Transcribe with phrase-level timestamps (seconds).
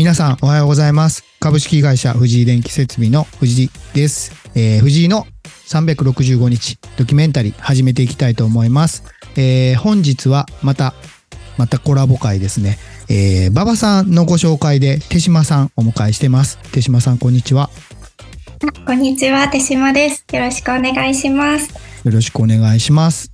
[0.00, 1.24] 皆さんおはようございます。
[1.40, 4.32] 株式会社藤井電気設備の藤井です。
[4.54, 5.26] えー藤井の
[5.68, 9.04] 365日ドキュメンタリー始めていきたいと思います。
[9.36, 10.94] えー本日はまた、
[11.58, 12.78] またコラボ会ですね。
[13.10, 16.56] えー、馬場さんのご紹介で手島さんお迎えしてます。
[16.72, 17.68] 手島さんこんにちは。
[18.86, 20.24] こんにちは、手島です。
[20.32, 21.68] よろしくお願いします。
[22.04, 23.32] よろしくお願いします。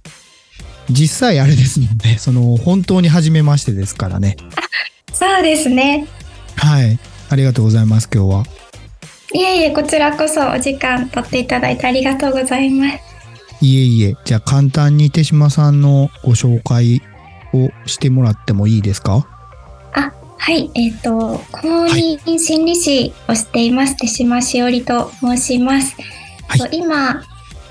[0.91, 2.17] 実際あれですもんね。
[2.19, 4.37] その本当に初めましてですからね。
[5.15, 6.09] そうですね。
[6.57, 6.99] はい。
[7.31, 8.45] ありがとうございます、今日は。
[9.33, 12.99] いえいえ、こちらこそお時間取っていただいてありがとうございます。
[13.61, 17.03] いえいえ、じゃあ簡単に手島さんのご紹介
[17.53, 19.27] をしてもらってもいいですか？
[19.95, 25.97] あ、はい、えっ、と、公認心理師をしています、手島しおりと申します。
[26.49, 27.23] はいと今、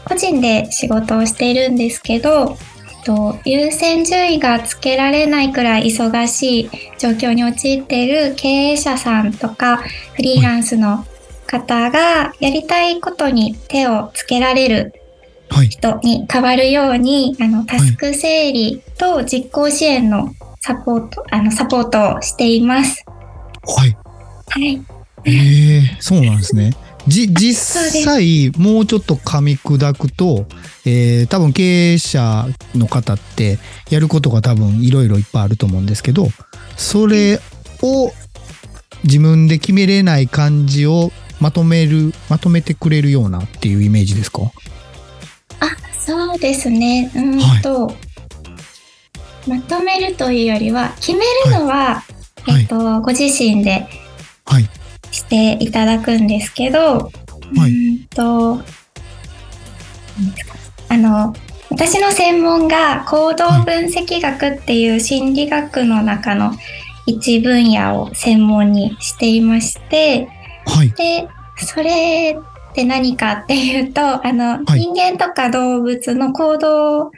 [0.03, 2.57] 個人で仕事をしているんですけど、
[3.05, 11.05] と優先順位がつけられないくらい忙しい状況に陥っている経営者さんとかフリーランスの
[11.45, 14.93] 方がやりたいことに手をつけられる
[15.49, 15.69] はい。
[15.69, 23.05] 人に変わるように、あの、タスク整理と実行支援のサポート、あの、サポートをしています。
[23.63, 23.95] はい。
[24.49, 24.81] はい。
[25.25, 26.71] ええそうなんですね。
[27.07, 30.47] じ、実際、もうちょっと噛み砕くと、
[30.85, 36.29] えー、多分経営者の方って、やることが多分いろいろいっぱいあると思うんですけど、
[36.77, 37.39] それ
[37.81, 38.11] を
[39.03, 44.41] 自分で決めれない感じをまとめる、まとめてくれるようなっていうイメージですか？
[45.59, 45.67] あ、
[45.99, 47.11] そうですね。
[47.13, 47.95] うーんと、
[49.47, 52.03] まとめるというよりは、決めるのは、
[52.47, 53.87] はいえっと、ご自身で
[54.45, 54.67] はい。
[55.15, 57.09] していただくんですけど、は
[57.67, 57.71] い。
[57.71, 58.61] うーんと、
[60.89, 61.33] あの、
[61.69, 66.51] 私の専門が行動分析学っていう心理学の中の
[67.05, 70.27] 一分野を専門にしていまして、
[70.65, 70.89] はい。
[70.91, 71.27] で、
[71.57, 72.37] それ
[72.71, 74.79] って何かっていうと、あの、はい。
[74.79, 77.11] 人間とか動物の行動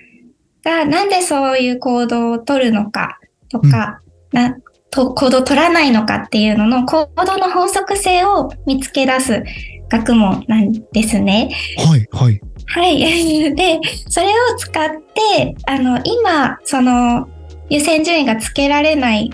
[0.64, 3.20] がなんでそういう行動を取るのか
[3.50, 4.56] とか、な
[4.90, 9.44] と行動を取らないのかっていうのの行動の法則性を見つけ出す
[9.90, 11.50] 学問なんですね。
[11.78, 12.08] はい。
[12.12, 12.42] はい。
[12.68, 13.00] はい。
[13.56, 17.28] で、それを使って、あの、今、その、
[17.70, 19.32] 優先順位がつけられない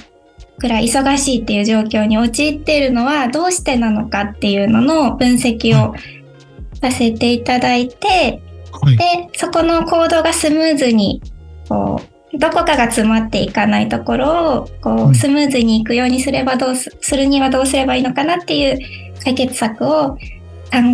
[0.60, 5.94] くらい忙しいっていう状況に陥っているのはどうしてなのかっていうのの分析を
[6.82, 8.42] させていただいて、
[8.72, 8.98] はい。
[8.98, 11.22] で、そこの行動がスムーズに、
[11.70, 18.80] こう、どこかが詰まっていかないところを、こうんう、スムーズにいくようにすればどうす、するにはどうすればいいのかなっていう
[19.24, 20.18] 解決策を考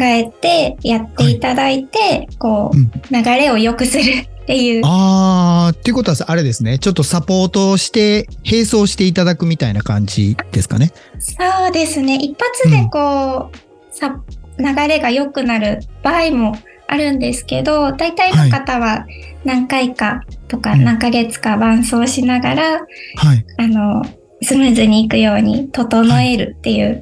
[0.01, 4.81] えてやっていただいて、こうんう、流れを良くするっていう。
[4.83, 6.77] あー、っていうことはあれですね。
[6.79, 10.91] ちょっとサポートをして、並走していただくみたいな感じですかね。
[11.19, 11.35] そ
[11.69, 12.15] うですね。
[12.15, 14.19] 一発でこう、さ、
[14.57, 16.57] 流れが良くなる場合も
[16.91, 19.05] あるんですけど、大体の方は
[19.45, 22.71] 何回かとかうん何ヶ月か伴走しながら、
[23.15, 23.45] はい。
[23.57, 24.03] あの、
[24.41, 27.01] スムーズにいくように整えるっていう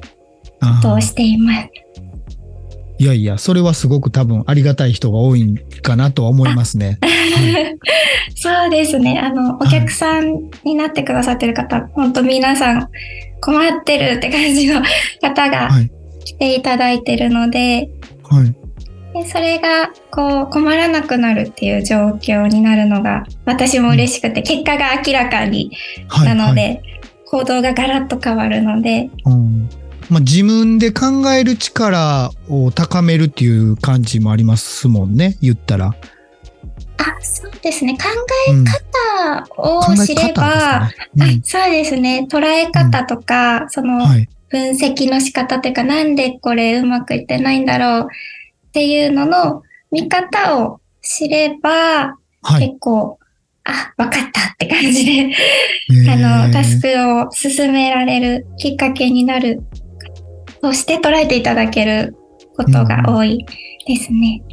[0.60, 1.68] あことをーしています。
[3.00, 6.98] いやいや、それはすごく多分ありがたい人が多いんかなとは思いますね。
[8.34, 9.18] そうですね。
[9.18, 12.88] あの、おい客さんになってくださってる方、本当皆さん
[13.40, 14.82] 困ってるって感じの
[15.22, 15.90] 方がはい。
[16.24, 17.88] 来ていただいてるので、
[18.28, 18.54] はい。
[19.22, 25.72] でそれがこう困らなくなるっていう状況になるのが私も嬉しくて、結果が明らかに
[26.08, 26.36] はい。
[26.36, 26.82] なので、はい
[27.30, 29.68] 行動がガラッと変わるので、うん
[30.08, 35.36] まあ、自分で考える力を高めるっていう感じもありますもんね。
[35.42, 35.88] 言ったら。
[35.88, 35.94] あ、
[37.20, 37.98] そうですね。
[37.98, 38.08] 考
[38.50, 42.26] うん、え方を知れば、考え方ですねあそうですね。
[42.30, 44.06] 捉え方とか、その。
[44.50, 48.08] 分析の仕方というか、なんでこれうまくいってないんだろう
[48.78, 52.68] っていうのの見方を知れば、はい。
[52.68, 53.18] 結構、
[53.64, 55.12] あ、わかったって感じで、
[56.06, 56.86] えあーの、タスク
[57.26, 59.64] を進められるきっかけになる、
[60.62, 62.14] そして捉えていただける
[62.56, 63.44] ことが多い
[63.88, 64.44] ですね。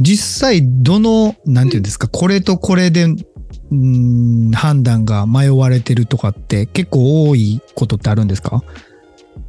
[0.00, 8.62] 実際、どの、なんていうんですか、これとこれで、うん、判断が迷われてるとかって結構多いことってあるんですか？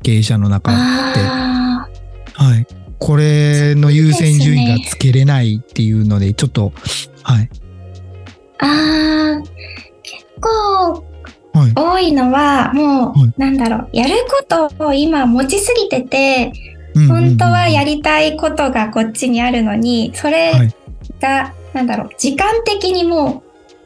[0.02, 0.76] 経営者の中っ
[1.14, 1.20] て。
[1.20, 2.66] はい。
[3.00, 6.72] これの優先順位がつけれないっていうので、ちょっと、
[7.24, 7.50] はい。
[8.60, 9.44] ああ、
[10.04, 11.04] 結構
[11.54, 11.74] はい。
[11.76, 16.52] 多いのは、もはう、なんだろう、やることを今持ちすぎてて、
[16.96, 20.76] うんうんうん本当はやりたいことがこっちにあるのに、それはい
[21.22, 23.44] が、なんだろう、時間的にも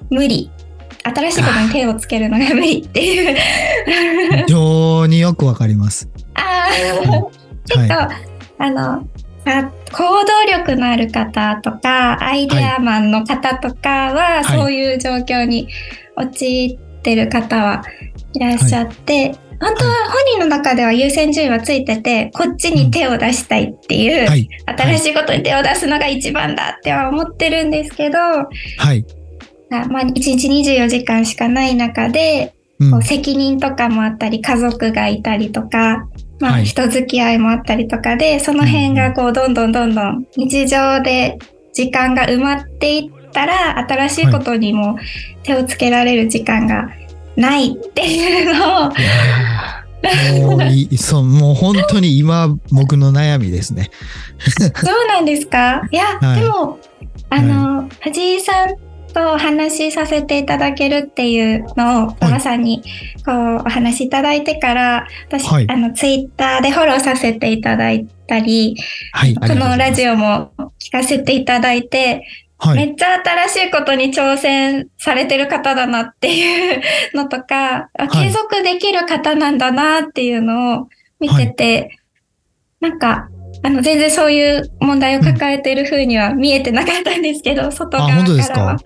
[0.09, 0.61] う無理っ
[1.03, 3.35] 新しいことに手をつけるのが無理っていう。
[4.45, 6.07] 非常によくわかります。
[6.35, 6.71] ああ、
[7.65, 8.30] 結構、
[8.61, 9.07] あの、
[9.43, 15.67] あ行動力のある方とか、アイデアマンの方とかは、はいそういう状況に
[16.15, 17.83] 陥ってる方は
[18.33, 24.47] いらっしゃって、本当は本人の中では優先順位はついてて、こっちに手を出したいっていう、はい。
[24.65, 28.47] 新しいことに手を出すのが一番だっては思ってるんですけど、は
[28.93, 29.05] い。
[29.71, 36.07] あまあ、1日24時間しかない中で、うん責任とかもあったり、家族がいたりとか、
[36.41, 36.65] まあ、はい。
[36.65, 41.37] 人付き合いもあったりとかで、その辺がこう、どんどんどんどん日常で
[41.73, 44.97] 時間が埋まっていったら、新しいことにも
[45.43, 46.89] 手をつけられる時間が
[47.35, 48.91] ないっていうのを、
[50.49, 53.89] もういい、 そう、もう本当に今、僕の悩みですね。
[54.59, 55.83] そうなんですか？
[55.91, 56.41] いや、はい。
[56.41, 56.79] でも、
[57.29, 58.75] あの、藤井さん
[59.11, 62.83] とお話しさせていただけるっていうのを、馬場さんに
[63.25, 68.75] こうお話しいただいてから、私、はいあの、ツイッターでフォローさせていただいたり、
[69.13, 69.35] はい。
[69.35, 70.11] このラジオ。
[70.11, 72.25] オも聞かせていただいて、
[72.57, 72.77] はい。
[72.77, 76.81] めっちゃ新しいことに挑戦されてる方だなっていう
[77.13, 81.99] のとか、あはい継続できる方なんだなっていうのを見てて、
[82.79, 83.29] なんか、
[83.63, 88.25] あの、全然そういう問題を抱えてる風には見えてなかったんですけど、外側あ、からは。
[88.25, 88.77] 本当ですか？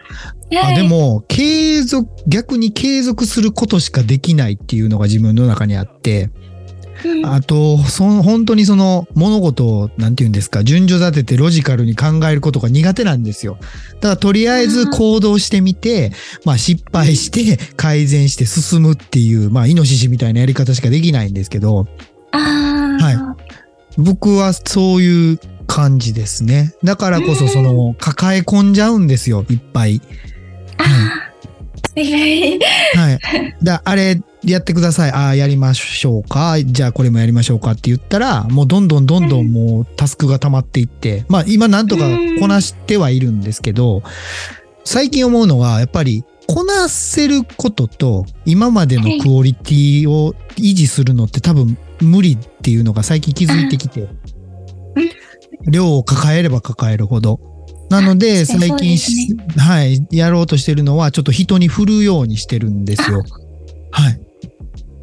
[0.54, 0.76] あ、はい。
[0.76, 6.30] でも、継続、逆に継続することしかできないっていうのが自分の中にあって、
[7.06, 7.26] うん。
[7.26, 13.58] あと、その、本当にその物事を、なんて言うんですか、順序立ててロジカルに考えることが苦手なんですよ。
[13.96, 16.12] だから、とりあえず行動してみて、
[16.46, 21.86] まあ、失敗して、改善して進むっていう、まあ、イノシシみたいなやり方しかできないんですけど、
[22.32, 23.36] ああ、は
[23.98, 26.74] 僕はそういう感じですね。
[26.84, 30.02] だからこそ、その、抱え込んじゃうんですよ、いっぱい。
[30.78, 31.32] あ
[31.96, 32.60] あ、い
[32.96, 33.20] はい。
[33.64, 35.12] だあれやってください。
[35.12, 36.62] ああ、やりましょうか。
[36.64, 42.04] じゃあこれもやりましょうかって言ったら、もうどんどんどんどんもうタスクが溜まっていって、まあ今なんとか
[42.40, 44.04] こなしてはいるんですけど、
[44.84, 54.08] 最近思うのはやっぱりこなせることと今までのクオリティを維持するのって多分無理っていうのが最近気づいてきて、
[55.70, 57.40] 量を抱えれば抱えるほど。
[57.90, 63.24] なので最近ねはい、やろうとしてるのはちょっと人に振るようにしてるんですよ。
[63.92, 64.20] はい。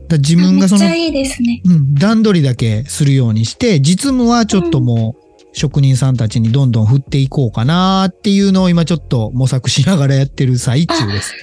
[0.08, 1.62] だ自分がそのめっちゃ、いいですね。
[1.64, 5.22] うん、段取りだけするようにして、実務はちょっともう
[5.52, 11.34] 職人さんたちにどんどん振っていこうかなっていうのを今ちょっと模索しながらやってる最中です。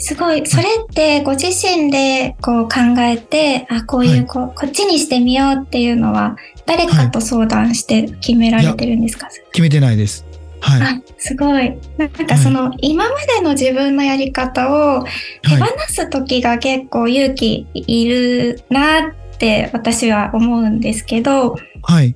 [0.00, 0.44] すごい。
[0.46, 6.36] それってご自身でこう考えて、あ、こういう、はいこう、こっちにしてみようっていうのは、
[6.66, 10.24] 誰かと相談して決められてるんですか、決めてないです。
[10.60, 10.82] はい。
[10.82, 11.78] あ、すごい。
[11.98, 15.04] なんかその、今までの自分のやり方を
[15.42, 15.70] 手放はい。
[15.88, 22.14] す時が結構勇気いるなって私は思うんですけど、はい。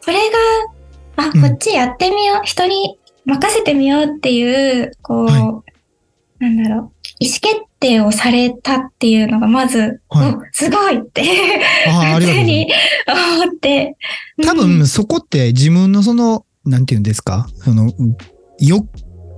[0.00, 0.16] それ
[1.16, 5.62] が、あ、うんこっちやってみよう、人に任せてみようっていう、こう、は
[6.40, 11.22] なんだろう、意思決定をされたっていうのがまず、はいおすごいって、
[11.88, 12.44] ああ、ありがとうございます。
[12.46, 12.72] に
[13.44, 13.96] 思って。
[14.44, 17.46] 多分そこって自分のその、なんて言うんですか？
[17.58, 17.92] その、
[18.58, 18.86] よ、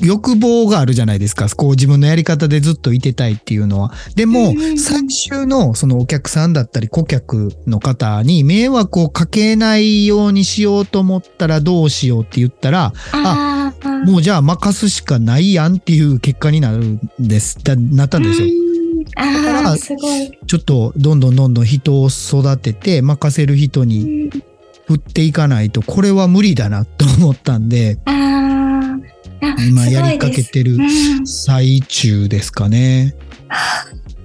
[0.03, 1.49] 欲望があるじゃないですか。
[1.49, 3.93] こう自分のやり方でずっといてたいっていうのは。
[4.17, 17.63] でも最終のそのお客さんだったり顧客の方に迷惑をかけないようにしようと思ったらどうしようって言ったら、ああ、もうじゃあ任すしかないやんっていう結果になるんです。
[17.63, 18.47] だなったんですよ。
[18.47, 18.73] うん
[19.05, 20.39] だあからあ、すごい。
[20.47, 24.31] ちょっとどんどんどんどん人を育てて任せる人うにん
[24.87, 28.13] 振っていかないとこれは無理だなと思ったんで、あ
[29.69, 30.77] 今やりかけてる
[31.25, 33.15] 最中ですかね。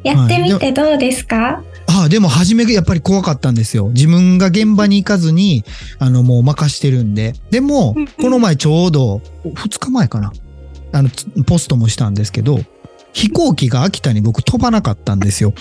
[0.04, 3.88] やってみてどうですか、ああ、でも初めやっぱり怖かったんですよ。
[3.90, 5.66] 自分が現場に行かずに、
[6.00, 7.34] あの、もう任してるんで。
[7.50, 10.32] でもこの前ちょうど、2日前かな。
[10.94, 12.60] あの、つポストもしたんですけど、
[13.14, 15.54] 飛行機が秋田に僕飛ばなかったんですよ。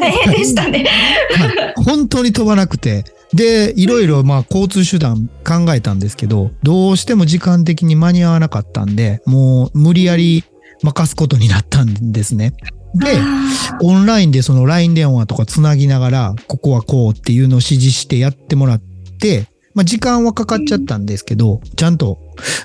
[0.00, 0.86] 大変でしたね。
[1.34, 3.04] はい本当に飛ばなくて。
[3.32, 10.44] で、いろいろまあ交通手段考えたんですけど、どうしても時間的に間に合わなかったんで、もう無理やり
[10.82, 12.54] 任すことになったんですね。
[12.94, 18.80] で、あオンラインでその LINE 電話とかつなぎながら、ここはこうっていうのを指示してやってもらっ
[19.20, 22.18] て、まあ時間はかかっちゃったんですけど、ちゃんと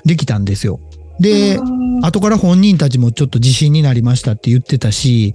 [0.04, 0.80] できたんですよ。
[1.20, 1.58] ーで、
[2.02, 5.34] あ後から本人たちもちょっと自信になりましたって言ってたし、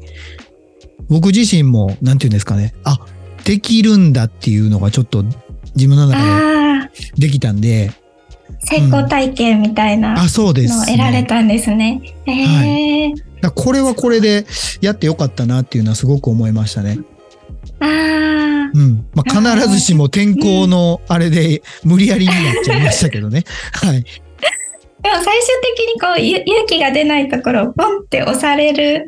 [1.07, 2.99] 僕自身も、なんていうんですかね、あ、
[3.49, 5.23] できるんだっていうのがちょっと
[5.75, 7.89] 自分の中であできたんで、
[8.59, 11.99] 成功体験みたいなのをあ、そうです、得られたんですね。
[12.27, 14.45] へえだからこれはこれで
[14.81, 16.99] やってよかったなっていうのはすごく思いましたね。
[17.79, 19.07] ああ、うん。
[19.15, 23.45] まあ、必ずしも天候のあれで無理やりになっちゃいましたけどね。
[23.73, 24.03] はい。
[24.03, 25.33] でも最終
[25.75, 29.07] 的にこうゆ勇気が出ないところをボンって押される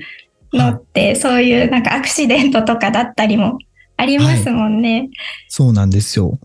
[0.52, 3.60] のって、そういうなんかアクシデントとかだったりも
[4.01, 5.10] ありますもんね。
[5.48, 6.39] そうなんですよ。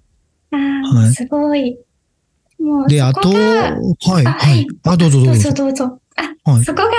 [0.50, 1.78] ああ、はいすごい。
[2.60, 4.66] もうで、あ、とがはい、あはい。
[4.84, 5.50] あ、どうぞどどううぞ。
[5.50, 6.00] ぞどうぞ。
[6.44, 6.90] あ、はいそこが、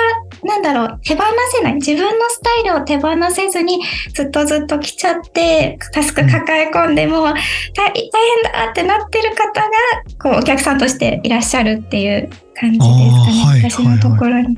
[0.43, 1.23] なんだろう、手放
[1.55, 1.73] せない。
[1.75, 3.81] 自分のスタイルを手放せずに、
[4.15, 7.33] ずっとずっと来ちゃって、タスク抱え込んでも、大大
[7.93, 9.69] 変だってなってる方が、
[10.19, 13.45] こう、お客さんとしていらっしゃるっていう感じですかね。
[13.45, 14.55] はい私のところに。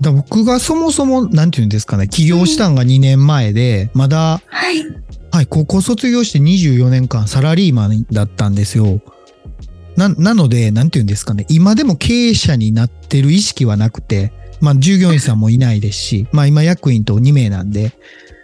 [0.00, 4.84] だ僕がそもそも、なんていうんですかね、起業したんが2年前で、まだ、はい。
[5.32, 9.00] はい、高校卒業して24年間サラリーマンだったんですよ。
[9.96, 17.92] な、なので、なんていうんですかね、今でも経営者になってる意識はなくて、まあ従業員さんもいないですし、 まあ今役員と2名なんで、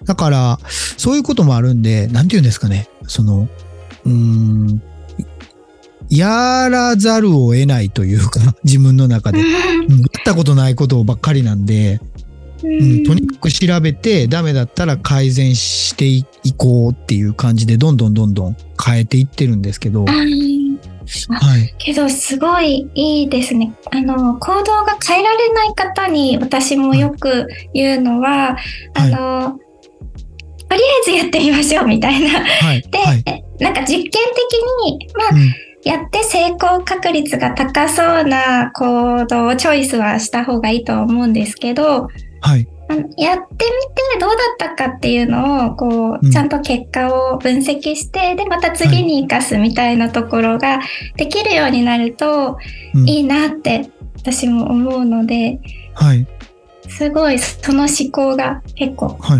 [0.05, 0.61] だから、
[0.97, 3.49] そういうこともあるんで、なんていうんですかね、その、
[4.05, 4.83] うーん、
[6.09, 9.41] やらざるを得ないというか、自分の中で。
[9.89, 12.01] うんやったことないことばっかりなんで、
[12.63, 16.25] ううん、とにかく調べてダメだったら改善してい
[16.57, 20.13] こうっていう感じでどんどんどんどん変えていってるんですけど、は
[21.59, 21.75] い。
[21.79, 23.73] けど、すごいいいですね。
[23.93, 28.57] あの、行動が変えられない方に私もよく言うのは、
[28.95, 29.59] あの、
[30.69, 32.45] とりあえずやってみましょうみたいな。
[32.45, 32.83] はい。
[32.83, 33.25] で、はい。
[33.61, 34.21] なんか実験的
[34.85, 35.66] に、まあ、うん。
[35.87, 42.09] やって成功確率が高そうな行動をチョイスはした方がいいとは思うんですけど、
[42.41, 42.67] はい。
[43.17, 50.81] やってみてどうだったかっていうのを、こうんう、ちゃんと結果を分析して、で、また次に活かすみたいなところが
[51.17, 52.59] できるようになると
[52.93, 55.61] うんいいなって私も思うので、
[55.95, 56.27] はい。
[56.89, 59.39] すごいその思考が結構、は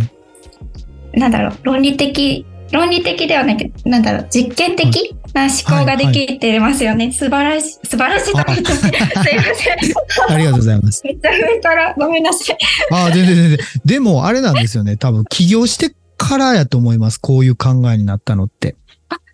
[1.13, 1.19] い。
[1.19, 7.13] なんだろう、論理的、論理的ではなくて、なんだろう、実験的な思考ができてますよね。
[7.13, 10.35] 素晴らしい、素晴らしいとか言って、すいません。
[10.35, 11.03] ありがとうございます。
[11.05, 12.57] めっちゃ上からごめんなさい。
[12.91, 13.59] ああ、全然全然。
[13.85, 14.97] でも、あれなんですよね。
[14.99, 17.19] 多分、起業してからやと思います。
[17.19, 18.77] こういう考えになったのって。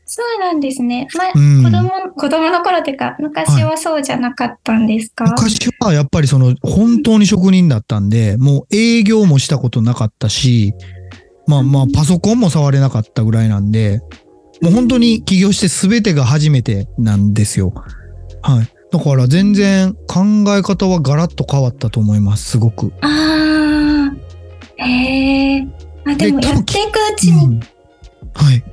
[0.05, 1.09] そうなんですね。
[1.17, 10.75] まあ、うん子供、子供の頃っていうか、昔はそうじゃなかったんですか、昔はやっぱりその、本当に職人だったんで、もう営業もしたことなかったし、
[11.47, 14.01] まあまあ、パソコンも触れなかったぐらいなんで、
[14.63, 17.75] もう本当に起業して全てが初めてなんですよ。
[18.43, 18.69] はい。
[18.93, 20.21] だから全然考
[20.57, 22.93] え方はガラッと変わったと思います、すごく。
[23.01, 24.11] あ
[24.79, 25.67] あ、へえ。
[26.07, 27.61] あ、でもやっていくうちに、うん
[28.35, 28.65] はい。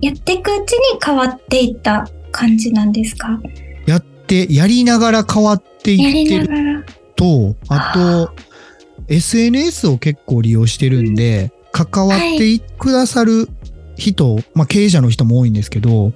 [0.00, 3.40] やっていくうちに変わっていった感じなんですか？
[3.86, 6.84] やって、やりながら変わっていってるながら。
[7.14, 8.34] と、あと、
[9.08, 13.48] SNS を結構利用してるんで、関わってくださる
[13.98, 16.12] 人、まあ経営者の人も多いんですけど、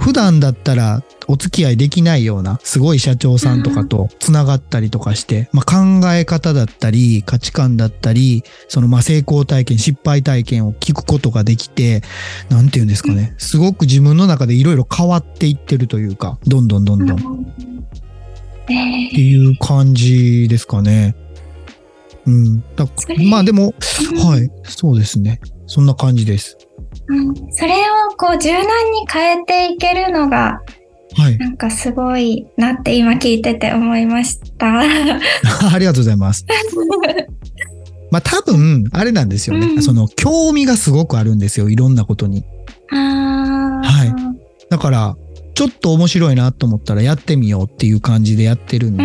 [0.00, 12.02] 普段だったらお付き合いできないようなすごい社長さんとかとつながったりとかして、まあ考え方だったり価値観だったり、そのまあ成功体験、失敗体験を聞くことができて、
[12.48, 17.46] なんて言うんですかね、すごく自分の中でいろいろ変わっていってるというか、どんどんどんどん。
[18.70, 21.14] ええっていう感じですかね。
[22.26, 22.60] うん。
[22.76, 22.86] だ
[23.30, 23.74] まあでも、
[24.22, 25.40] はい、そうですね。
[25.66, 26.56] そんな感じです。
[27.08, 30.60] うんそれをこう柔軟に変えていけるのが
[31.16, 31.38] はい。
[31.38, 34.80] なんかすごいなって今聞いてて思いました。
[35.72, 36.44] ありがとうございます。
[38.10, 39.66] まあ多分、あれなんですよね。
[39.66, 41.68] うんその、興味がすごくあるんですよ。
[41.68, 42.44] いろんなことに。
[42.88, 44.14] はい
[44.70, 45.16] だから、
[45.54, 49.04] ちょっと面白いなと思ったらやってみようっていう感じでやってるんで、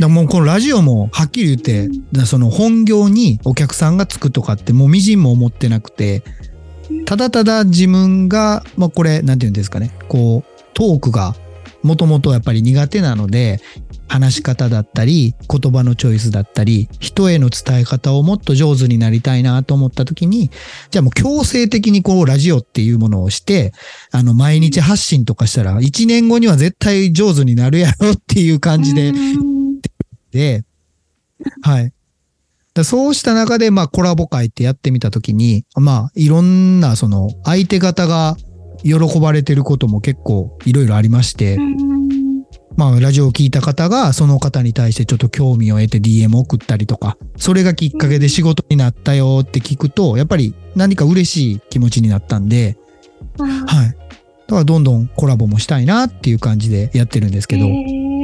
[0.00, 1.88] だもうこのラジオもはっきり言って、
[2.26, 6.22] その本業にお客さんがつくとかってもうみじんも思ってなくて、
[7.06, 11.34] ただただ自分が、まあこれ、なんて言うんですかね、こう、トークが
[11.82, 13.60] もともとやっぱり苦手なので、
[14.08, 20.50] 話し方だったり、言葉のチョイスだったり、人への伝え方をもっと上手になりたいなと思った時に、
[20.90, 23.72] じゃあもう強制的にこうラジオっていうものをして、
[24.10, 29.12] あの毎日発信とかしたら、1年後には絶対上手になるやろっていう感じで
[30.30, 30.64] で、
[31.62, 31.92] はい。
[32.74, 38.36] だそうした中で、まあ、コラボ会ってやってみたときに、まあ、いろんな、その、相手方が
[38.82, 41.96] 喜ばれてることも結構いろいろありまして、うん
[42.76, 52.76] まあ、ラジオを聞いた方が、その方に対してちょっと興味を得て DM を送ったりとか、それがきっかけで仕事になったよって聞くと、やっぱり何か嬉しい気持ちになったんで、
[53.38, 53.88] はい。
[53.88, 58.15] だからどんどんコラボもしたいなっていう感じでやってるんですけど、へー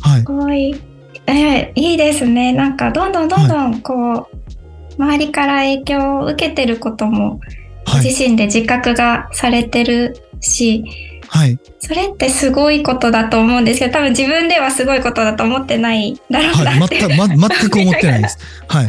[0.00, 0.24] はいす。
[0.24, 0.80] ごい。
[1.26, 2.52] えいいですね。
[2.52, 7.40] なんかどんどんどんどんこう、周りから影響を受けてることも。
[8.02, 10.84] 自身で自覚がされてるし、
[11.28, 11.58] はい。
[11.78, 16.80] それってすごいことだと思うんですけど、多分自分ではすごいことだと思ってないだろうはい。
[16.80, 16.98] なって。
[17.00, 18.38] 全く、ま、全く思ってないです。
[18.68, 18.86] はい。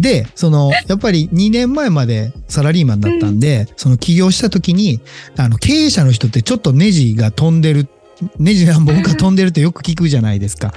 [0.00, 5.00] で、その、やっぱり2年前までサラリーマンだったんで、その起業した時に、
[5.36, 7.86] あの、経営者の人ってちょっとネジが飛んでる、
[8.38, 10.72] ネジ何本か飛んでるってよく聞くじゃないですか。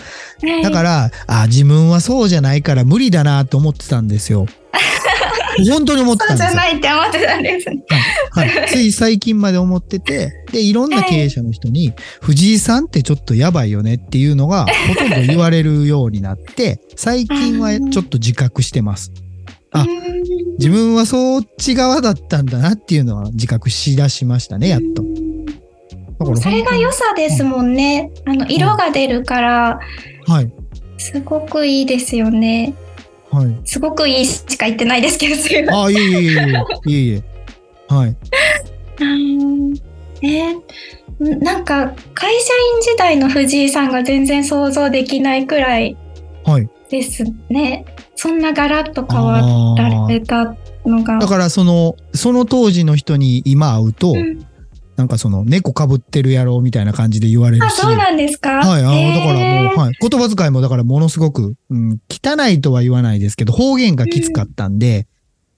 [0.64, 4.48] だから、あ、自分はそうじゃないから無理だなと思ってたんですよ。
[5.70, 6.62] 本当に思ってたそうんじゃですよ。
[6.62, 7.84] ないって思ってたんですね。
[8.32, 8.50] はい。
[8.70, 19.12] つい最近まで思ってて、で、いろんな経営者の人に、藤井さんってちょっとやばいよねっていうのが、 ほとんど言われるようになって、最近はちょっと自覚してます。
[19.72, 20.04] あうん
[20.60, 25.04] 自分はそっち側だったんだなっていうのは自覚しだしましたね、やっと。
[26.24, 28.12] だからそれが良さですもんね。
[28.26, 29.80] あの、色が出るから、
[30.28, 30.52] はい。
[30.98, 32.74] すごくいいですよね。
[33.32, 33.56] はい。
[33.66, 36.36] すごくいいしか言ってないですけど、すいませんあ、いえいえいえい
[36.88, 36.92] え。
[36.92, 37.24] いえ。
[37.88, 38.16] はい。
[39.02, 39.74] うん
[40.22, 40.62] えー
[41.20, 45.96] なんか会社員時代の藤井さんが全然想像できないくらい
[46.44, 46.70] はい。
[46.90, 47.86] ですね。
[48.16, 49.40] そんなガラッと変わ
[49.78, 51.20] られたのが。
[51.20, 54.46] だからその、その当時の人に今会うと、うん
[54.96, 57.82] なんかその猫かぶってるやろうみたいな感じで言われるあ、し。
[57.82, 58.58] そうなんですか？
[58.58, 59.98] はい、あへーだからもう、はい。
[60.00, 65.08] 言葉遣いもだからものすごく、うん、汚いとは言わないですけど、方言がきつかったんで、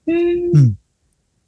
[0.06, 0.16] うん
[0.54, 0.70] うん。
[0.70, 0.78] だか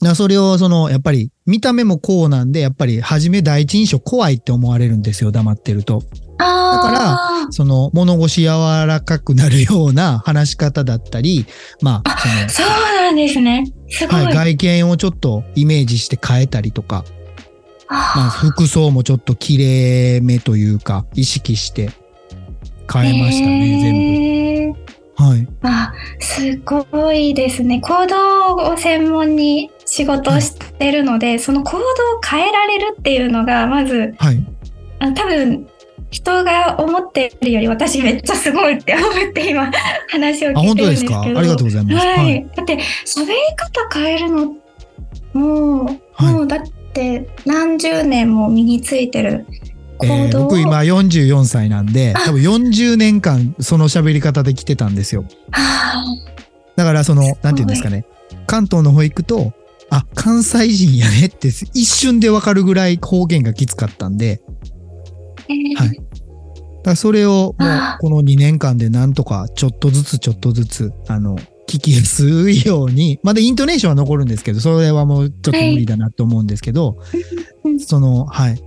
[0.01, 6.03] らそれをその、やっぱり見た目もこうなんで、やっぱり初め第一印象怖いって思われるんですよ、黙ってると。
[6.41, 8.49] あーその物腰柔
[8.87, 11.47] らかくなるような話し方だったり、
[11.81, 13.65] まあ、その、そうなんですね。
[13.89, 14.25] すごい。
[14.25, 17.05] はい、外見をちょっとイメージして変えたりとか、
[17.91, 21.91] まあ、あ服装もちょっと綺麗めというか、意識して
[22.93, 24.79] 変えましたね、全全部。
[24.79, 25.25] 部。
[25.25, 25.49] はい。
[25.63, 27.81] あ、すごいですね。
[27.81, 31.85] 行動を専門に仕事をしてるので、その行動を
[32.25, 34.47] 変えられるっていうのが、まず、はい。
[35.01, 35.67] あ多分、
[36.11, 39.71] 人が思ってるより私めっちゃすごいって思って今
[40.09, 41.23] 話を聞いてるんですけど。
[41.23, 41.39] ですか？
[41.39, 42.07] ありがとうございます。
[42.07, 42.17] はい。
[42.19, 42.47] はい。
[42.57, 44.57] だって喋り方変えるの
[45.35, 45.85] もう、
[46.15, 46.71] はいもうだって
[47.45, 49.47] 何十年も身についてる
[49.99, 52.21] 行えー僕今44歳なんで、あ。
[52.21, 55.25] 多分40年間その喋り方で来てたんですよ。
[55.51, 56.05] は
[56.77, 58.07] だからその、なんていうんですかね。
[58.47, 59.53] 関東の方行くと、
[59.91, 64.53] あ、関西人やねって一瞬でわかるぐらい方言がきつかったんで、あ、
[65.49, 65.77] えー。
[65.77, 65.97] はい。
[65.97, 66.03] だか
[66.91, 71.37] らそれをもうあこの2年間でなんとかちょっとずつちょっとずつ、あの、
[71.69, 76.99] 聞きやすいように、まだイントネーションは残るんですけど、それはもうちょっと無理だなと思うんですけど、
[77.65, 78.61] うんその、はい。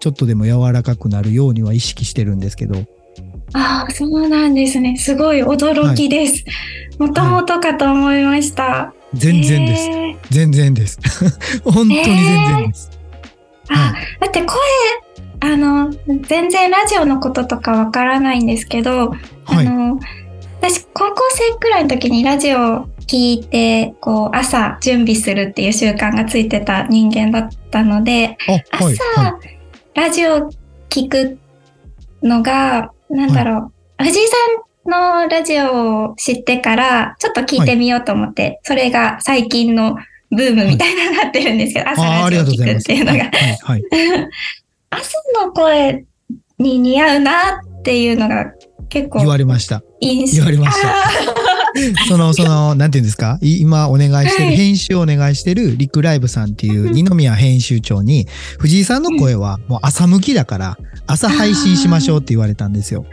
[0.00, 2.84] ちょっとでも柔らかくなるようには意識してるんですけど、
[3.54, 4.96] ああ、そうなんですね。
[4.96, 6.44] すごい驚きです。
[6.98, 8.92] もともとかと思いました。
[9.14, 9.88] 全然です。
[9.88, 10.98] えー全然です。
[11.64, 12.90] 本当に全然です。
[13.68, 14.56] あ、だって声、
[15.40, 15.90] あの、
[16.22, 19.10] 全然ラジオのこととかわからないんですけど、
[19.44, 19.66] はい。
[19.66, 20.00] あの、
[20.64, 28.94] 私、高校生くらいの時にラジオを聞いて、こう、朝準備するっていう習慣がついてた人間だったので、あ、はい。
[28.94, 29.40] 朝、は
[29.94, 30.50] ラジオ
[30.88, 31.38] 聞く
[32.22, 34.36] のが、なんだろう、藤井さ
[34.86, 39.98] んのラジオを知ってから、ちょっと聞いてみようと思って、それが最近の
[40.30, 41.92] ブームみたいなのになってるんですけど、い。
[41.92, 42.82] 朝ラジオ聞くっ。
[42.82, 43.58] ていうのが、 はい。
[43.60, 43.82] はい。
[44.88, 46.06] 朝の声
[46.58, 48.46] に似合うなっていうのが
[48.94, 49.82] 結構言われました。
[50.00, 50.88] 言われました。
[50.88, 50.94] あ
[52.08, 53.38] その、その、なんていうんですか？
[53.42, 54.56] い今お願いしてる、はい。
[54.56, 58.28] 編集をお願いしてるリクライブさんっていう二宮編集長に、
[58.60, 60.78] 藤井さんの声はもう朝向きだから、
[61.08, 63.04] 朝配信しましょうって言われたんですよ。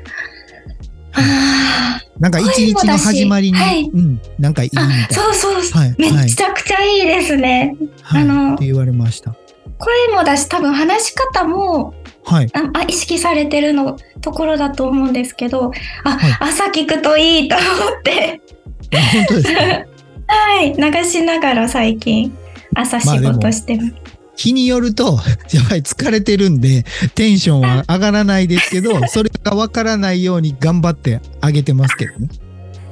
[2.19, 3.89] なんか一日の始まりに、はい。
[3.91, 4.87] うん、なんかいいみたい。
[4.87, 5.07] ーな。
[5.09, 5.63] そうそう。
[5.63, 5.95] そう、はい。
[5.97, 7.75] めちゃくちゃいいですね。
[8.03, 9.35] はい、あのって言われました。
[9.79, 12.49] 声もだし、多分話し方もはい。
[12.53, 15.71] ああ意識されてるのところだと思うんですけど、
[16.03, 18.41] あ、はい朝聞くといいと思って、
[18.93, 19.61] あ本当ですか？
[20.33, 22.33] はい、流しながら最近
[22.75, 23.93] 朝仕事してます。
[24.37, 25.19] 日によると、
[25.53, 32.29] やばい疲れてるんで、テンションは上がらないですけど、 それがわからないように頑張ってあげてますけどね。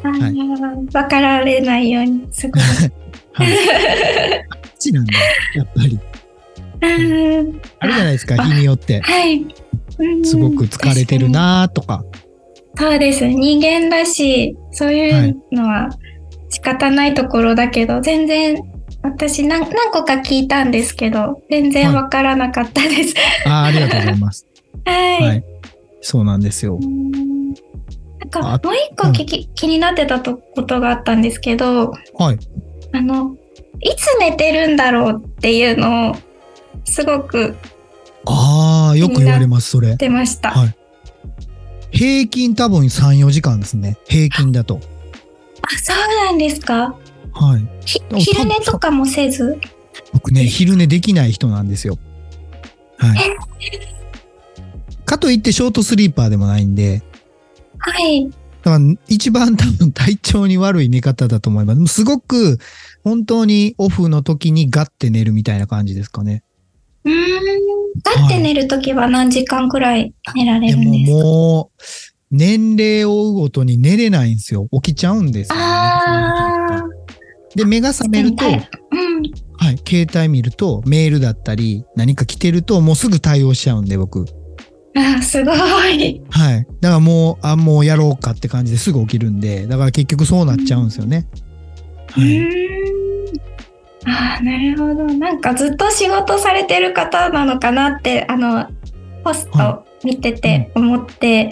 [0.03, 2.61] あーわかられないように、すごい。
[3.33, 3.57] はい。
[4.51, 5.13] こっちなんだ、
[5.55, 5.99] やっぱり。
[6.81, 9.01] うんあるじゃないですか、あ日によって。
[9.01, 9.45] はい。
[9.99, 12.03] うんすごく疲れてるなとか。
[12.77, 13.27] そうです。
[13.27, 15.89] 人間だし、そういうのは
[16.49, 18.57] 仕方ないところだけど、全然
[19.01, 23.13] 私何何個か聞いたんですけど、全然わからなかったです。
[23.45, 24.47] あーありがとうございます。
[24.85, 25.23] はい。
[25.23, 25.43] はい。
[26.01, 26.85] そうなんですよう。
[26.85, 27.11] ん
[27.51, 32.37] なんかあもう一個聞き、気になってたとことがあったんですけど、はい。
[32.93, 33.35] あの、
[33.81, 36.15] いつ寝てるんだろうっていうのを、
[36.89, 37.55] すごく
[38.25, 39.95] ああ、よく言われます、それ。
[39.95, 40.51] 出ました。
[40.51, 40.75] はい
[41.91, 43.97] 平均多分3、4時間ですね。
[44.07, 44.79] 平均だと。
[45.63, 46.95] あ、そうなんですか？
[47.33, 47.67] はい。
[48.19, 49.59] 昼寝とかもせず？
[50.13, 51.97] 僕ね、昼寝できない人なんですよ。
[52.97, 53.19] はい。
[55.03, 57.01] かといってショートスリーパーでもないんで、
[57.79, 58.29] はい。
[58.61, 61.87] だから一番多分体調に悪い寝方だと思います。
[61.87, 62.59] すごく
[63.03, 66.43] 本当にオフの時にガッて寝るみたいな感じですかね。
[67.05, 67.15] うーん。
[68.03, 71.17] だって寝るときは何時間くらい寝られるんですか？
[71.17, 71.81] もう、
[72.31, 74.67] 年齢を追うごとに寝れないんですよ。
[74.71, 75.61] 起きちゃうんですよ、ね。
[75.63, 76.83] あ
[77.55, 78.53] で、目が覚めると、うん。
[79.57, 84.25] はい、携帯見ると、メールだったり、何か来てると、もうすぐ対応しちゃうんで、僕。
[84.95, 86.21] あ、すごい。
[86.29, 86.67] はい。
[86.79, 91.27] だからもう、あ、もうやろうかって感じですぐ起きるんで、だから結局そうなっちゃうんですよね。
[92.15, 92.98] うはい。
[94.05, 95.05] ああ、なるほど。
[95.05, 98.67] なんかずっと仕事されてる方なのかなって、あの、
[99.23, 101.51] ポスト見てて思って、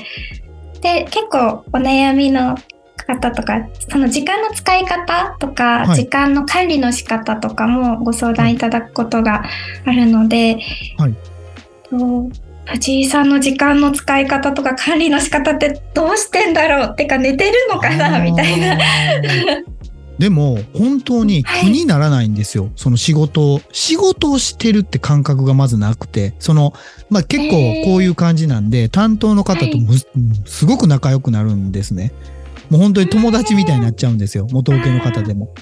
[0.81, 2.57] で、結構お悩みの
[2.95, 5.95] 方とか、その時間の使い方とか、はい。
[5.95, 8.57] 時間の管理の仕方とかもご相談い。
[8.57, 9.43] ただくことが
[9.85, 10.59] あるので、
[10.97, 11.15] はい。
[11.89, 12.29] と
[12.65, 18.77] 藤井さんの時間の使い方とか管理の仕方ってどうしてんだろうってか寝てるのかなみたいな。
[20.17, 22.71] でも、本当に苦にならないんですよ。
[22.75, 26.73] その仕事を、仕事をしてるって感覚がまずなくて、その、
[27.09, 32.13] まあ結構こういう感じなんで、担当の方とむうんすごく仲良くなるんですね。
[32.69, 34.47] もう本当に友達みたいになっちゃうんですよ。
[34.51, 35.53] 元請けの方でも。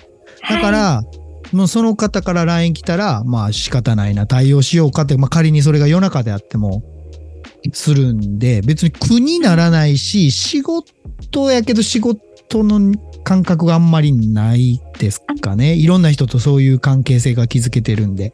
[0.49, 1.03] だから、
[1.51, 6.83] もうその方から LINE 来たら、まあ仕方ないな、対応しようかって、まあ仮にそれが夜中であっても、
[7.73, 12.93] するんで、別に苦にならないし、仕事やけど仕事の
[13.25, 15.73] 感覚があんまりないですかね。
[15.73, 18.33] いろんな人とそういう関係性が築けてるんで。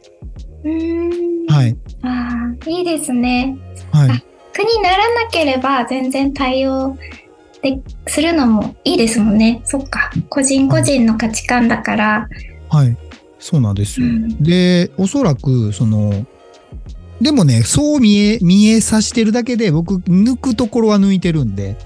[0.62, 1.76] うーんはい。
[2.02, 3.56] ああ、いいですね。
[3.90, 4.24] はい。
[4.52, 6.96] 苦にならなければ全然対応
[7.62, 9.62] でするのもいいですもんね。
[9.64, 10.10] そっか。
[10.28, 12.28] 個人個人の価値観だから。
[12.68, 12.96] はい。
[13.38, 14.06] そうなんですよ。
[14.06, 16.26] うんで、おそらく、その、
[17.20, 21.76] でもね、そう見え、見えさしてるだけで、僕、抜くところは抜いてるんで、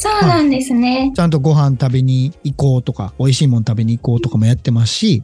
[0.00, 1.12] そうなんですね。
[1.14, 5.22] ちゃんとご飯食べに行こうとか、美味しいもん食べに行こうとかもやってますし、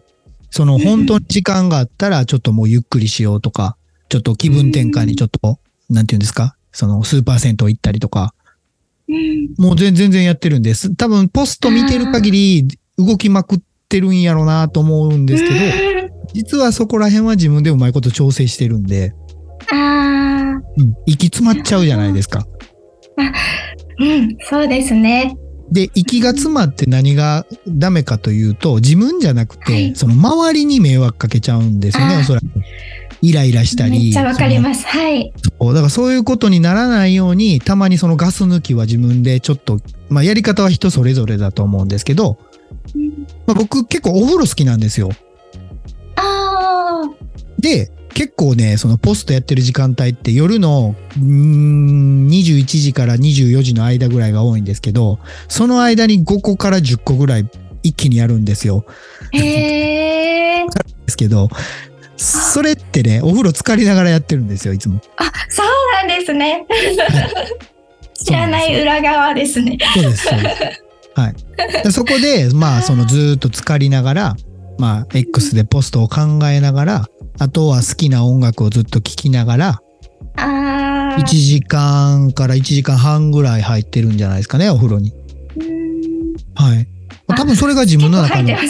[0.50, 3.78] その本当に時間があったら、ちょっともうゆっくりしようとか、
[4.10, 5.58] ちょっと気分転換にちょっと、
[5.88, 8.34] なんていうんですか、そのスーパー銭湯行ったりとか、
[9.08, 9.54] うん。
[9.56, 10.94] もう全全然やってるんです。
[10.94, 15.56] 多分ポスト見てる限り動きまくってるんやろうなと思うんですけど、
[16.34, 19.14] 実はそこら辺は自分でうまいこと調整してるんで、
[19.72, 22.46] ああ、うん、息詰まっちゃうじゃないですか。
[23.98, 25.36] うん、そうですね。
[25.70, 32.44] で、息が詰まって何がダメかというと、自分じゃなくて、はいその周りに迷惑かけちゃうんですよね、おそらく。
[33.22, 33.90] イライラしたり。
[33.90, 34.60] めっちゃわかりす。
[34.60, 34.86] ます。
[34.86, 35.32] はい。
[35.60, 42.38] そうだからそういうことにならないように、たまにそのガス抜きは自分でちょっと、まあやり方は人それぞれだと思うんですけど、
[42.94, 45.10] うんまあ、僕結構お風呂好きなんですよ。
[46.16, 47.10] ああ、
[47.58, 57.50] で、結構ね、そのポストやってる時間帯って夜のうーん21時から24時の間ぐらいが多いんですけど、その間に5個から10個ぐらい
[57.82, 58.86] 一気にやるんですよ。
[59.32, 60.64] へえ。
[60.64, 61.50] ですけど、
[62.16, 65.02] それってね、お風呂浸かりながらやってるんですよ、いつも。
[65.18, 65.66] あ、そう
[66.08, 66.64] なんですね。
[68.24, 69.76] 知らない裏側ですね。
[69.92, 70.28] そうです。
[70.28, 71.82] はい。
[71.84, 74.36] でそこで、まあ、そのずーっと浸かりながら、
[74.78, 77.06] まあ、X でポストを考えながら、
[77.38, 79.68] あとは好きな音楽をずっと聴きながら、
[80.36, 81.20] ああ。
[81.20, 85.12] 1時間から1時間半ぐらい入ってるんじゃないですかね、お風呂に。
[86.54, 86.86] はい。
[87.28, 88.68] 多分それが自分の中の、はい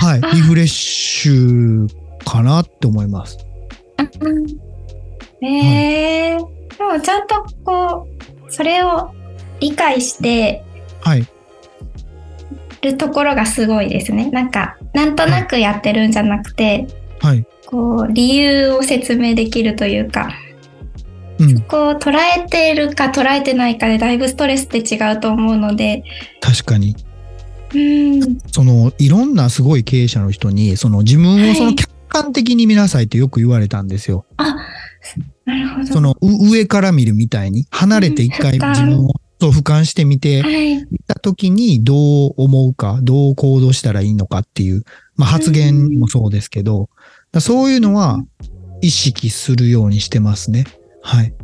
[0.00, 1.88] あ、リフレッシュ
[2.24, 3.38] かなって思います。
[5.42, 6.36] え。
[6.36, 6.38] で
[6.80, 8.08] もちゃんとこ
[8.48, 9.10] う、それを
[9.60, 10.64] 理解して
[11.00, 11.26] はい。
[12.82, 14.30] るところがすごいですね。
[14.30, 16.88] なんか、なんとなくやってるんじゃなくて、
[17.20, 17.46] はい。
[17.66, 20.30] こう、理由を説明できるというか、
[21.38, 21.60] うん。
[21.64, 26.02] こう、捉えてるか捉えてないかでだいぶストレスって違うと思うので、
[26.40, 26.96] 確かに。
[27.74, 28.38] うん。
[28.50, 34.24] その、いろんなすごい経営者の人に、その自分はいをその客観的に見なさいってよく言われたんですよ。
[34.38, 34.56] あ、
[35.44, 35.86] なるほど。
[35.88, 40.76] その、う上から見るみたいに、離れて一回うん自分をそう俯瞰してみて、はい。
[40.76, 44.84] 見たときにどう思うか、どう行動したらいいのかっていう、
[45.16, 46.88] まあ発言もそうですけど、
[47.32, 48.24] だそういうのは
[48.80, 50.64] 意識するようにしてますね。
[51.02, 51.34] はい。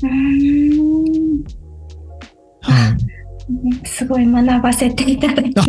[2.62, 3.12] はい。
[3.84, 5.60] すごい学ばせていただいて。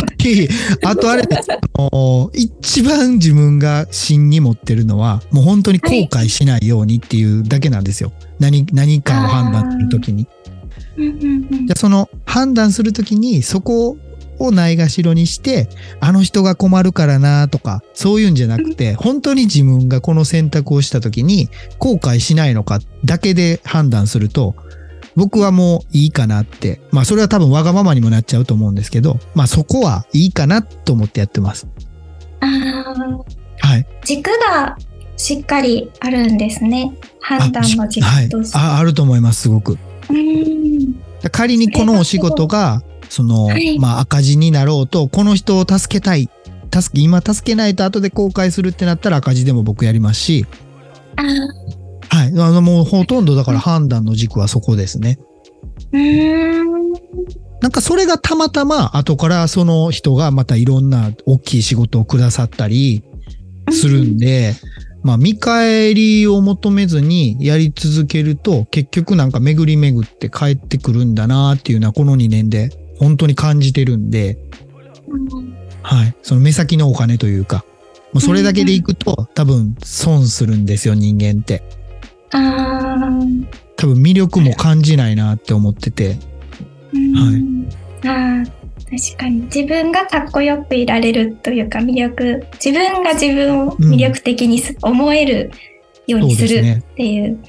[0.83, 1.51] あ、とあれです。
[1.51, 8.13] あの一番自分が芯に持ってるのは、もう本当に後悔しないようにっていうだけなんですよ。
[8.39, 10.27] 何、何かを判断するときに。
[10.97, 13.97] うんうんうんじゃあその判断するときにそこ
[14.39, 24.55] をないがしろにして、あの人が困るからなとか、そういうんじゃなくて、本当に自分がこの選択をしたときに後悔しないのかだけで判断すると、
[25.15, 26.81] 僕はもういいかなって。
[26.91, 31.67] まあそれは多分わがままにもなっちゃうと思うんですけど、まあそこはいいかなと思ってやってます。
[32.39, 33.85] あーはい。
[34.03, 34.75] 軸が
[35.15, 36.97] しっかりあるんですね。
[37.21, 38.57] 判断の軸はいとして。
[38.57, 38.79] あ。
[38.79, 39.77] あると思います、すごく。
[41.31, 46.29] 仮にこのお仕事が、その、はいまあ赤字になろうと、この人を助けたい。
[46.73, 50.45] 助け、今助けないと後で後悔するってなったら赤字でも僕やりますし、
[52.09, 52.27] はい。
[52.27, 55.19] あの、もうほとんどだから判断の軸はそこですね。
[55.91, 56.73] うーん
[57.61, 63.03] なんかそれがたまたま後からその人がまたいろんな大きい仕事をくださったり
[63.71, 64.53] するんで、
[65.03, 74.37] まあ見返りを求めずにやり続けると結局なんか巡り巡って帰ってくるんだなっていうのはこの2年で本当に感じてるんで、
[75.07, 76.15] うんはい。
[76.23, 77.65] その目先のお金というか、
[78.13, 81.61] もうそれだけでいくと多分損するんですよ人間って。
[83.75, 86.17] 多分魅力も感じないなって思ってて。
[86.93, 87.69] うん
[88.05, 88.62] あー
[88.95, 95.51] 確かに自分がかっこよくいられるというか魅力自分が自分を魅力的にす、思える
[96.05, 97.39] ようにするっていう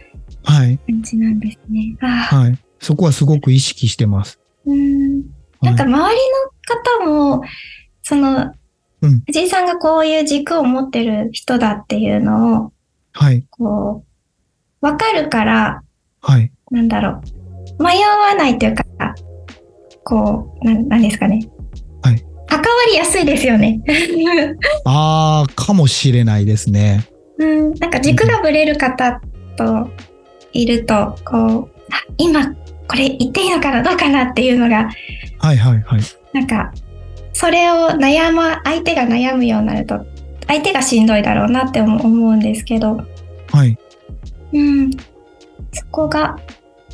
[0.45, 0.79] はい。
[0.79, 1.97] 感じなんですね。
[2.01, 2.59] あーはい。
[2.79, 4.41] そこはすごく意識してます。
[4.67, 5.23] うん
[5.61, 6.21] なんか周り
[7.01, 7.43] の方も
[8.03, 8.53] その、
[9.03, 12.73] うん藤井さんがこういう軸を持ってる人だっていうのを
[13.13, 13.47] はい。
[13.51, 14.03] こ
[14.81, 15.83] う分かるから
[16.23, 16.51] はい。
[16.71, 17.21] なんだろ
[17.79, 18.85] う迷わないというか
[20.05, 21.49] こうなんなんですかね。
[22.03, 23.81] はい関わりやすいですよね。
[24.85, 27.05] ああ、かもしれないですね。
[27.39, 29.21] うん、なんか軸がぶれる方
[29.57, 29.91] と
[30.53, 32.55] いると、こう、あ今
[32.87, 34.91] これ言っていいのかなどうかなっていうのが、
[35.39, 36.01] はいはいはい。
[36.33, 36.73] なんか、
[37.33, 40.05] それを悩ま、相手が悩むようになると、
[40.47, 43.01] 相手がしんどいだろうなって思思うんですけど、
[43.51, 43.77] はい。
[44.53, 44.91] うん、
[45.73, 46.39] そこが、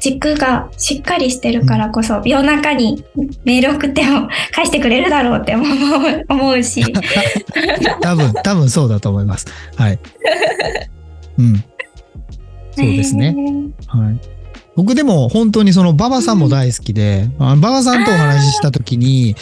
[0.00, 3.04] 軸がしっかりしてるからこそ、夜中に
[3.44, 6.84] メール送っても返してくれるだろうって思う思うし、
[8.00, 9.46] 多分、多分そうだと思います。
[9.76, 9.98] はい。
[11.38, 11.64] うん。
[12.76, 13.36] そうですね。
[13.86, 14.18] はい。
[14.76, 19.36] 僕でも本当にその馬場さんも大好きで、あ馬場さんとお話しした時に、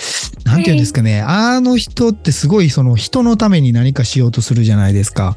[0.45, 5.37] なんて言うんですかね、あの人ってすごいその人のために何かしようとするじゃないですか。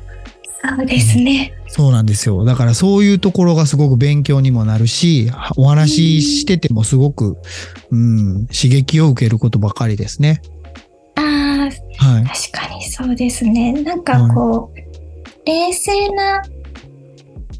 [0.77, 1.53] そうですね。
[1.73, 2.43] そうなんですよ。
[2.43, 7.37] だからそういうところがすごく勉強にもなるし、お話ししててもすごく、
[7.91, 10.41] うん、刺激を受けることばかりですね。
[11.15, 11.71] ああ、はい。
[12.25, 13.71] 確かにそうですね。
[13.71, 16.41] なんかこう、冷静な、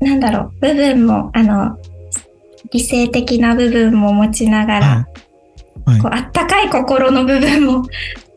[0.02, 1.78] なんだろう、部分も、あの、
[2.74, 5.08] 理性的な部分も持ちながら、
[5.86, 6.02] はい。
[6.02, 7.84] こうあったかい心の部分も、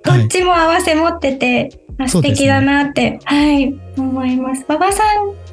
[0.04, 4.64] どっちも合わせ持ってて、あそうですね素敵だなって、はい、思います。
[4.68, 5.43] 馬場さん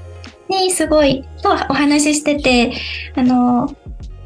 [0.60, 2.74] にすごい、とお話ししてて、
[3.16, 3.76] あの、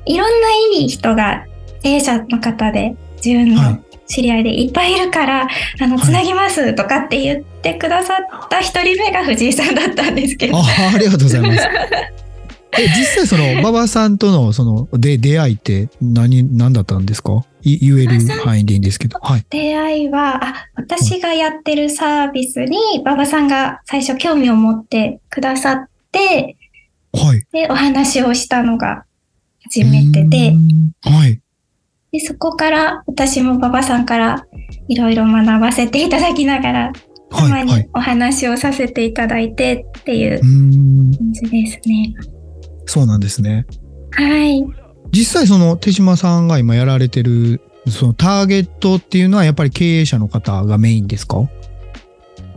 [0.06, 1.46] いろんないい人が
[1.82, 5.48] 経営者の方で、自分はいの知り合いでいっぱいいるから、
[5.80, 10.58] あの、はいつなぎますとかって言ってくださった一人目が藤井さんだったんですけど。
[10.58, 11.68] あありがとうございます。
[12.78, 17.46] え、実際その、馬場さんとの、その、で、出会いって何、何だったんですか？
[17.64, 19.18] い言える範囲でいいんですけど。
[19.20, 19.46] はい。
[19.50, 25.95] 出会いは、あ、私がやってるサービスに、馬場さんが最初興味を持ってくださって、
[27.14, 27.44] はい。
[27.52, 29.06] で、お話をしたのが
[29.64, 30.54] 初めてで
[31.02, 31.42] はい。
[32.12, 34.46] でそこから私も馬場さんから
[34.88, 36.94] いろいろ学ばせていただきながら、
[37.30, 37.68] たまはい。
[37.68, 37.82] はい。
[37.82, 40.40] にお話をさせていただいてっていう。
[40.40, 42.14] 感じですね。
[42.86, 43.66] そうなんですね。
[44.12, 44.64] はい。
[45.12, 51.48] 実際その手島さんが今やられてるそのターゲットっていうのはやっぱり経営者の方がメインですか？